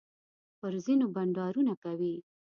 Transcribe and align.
پر 0.59 0.73
زینو 0.83 1.07
بنډارونه 1.15 1.73
کوي. 1.83 2.15